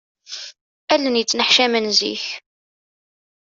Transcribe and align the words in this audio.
Allen 0.93 1.19
yettneḥcamen 1.19 1.85
zik. 1.99 2.25